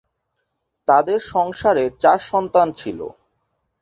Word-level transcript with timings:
তাদের 0.87 1.19
সংসারে 1.31 1.83
চার 1.99 2.19
সন্তান 2.31 2.67
ছিল। 2.71 2.99